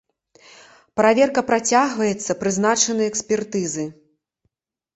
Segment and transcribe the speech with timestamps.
[1.01, 3.85] Праверка працягваецца, прызначаны экспертызы.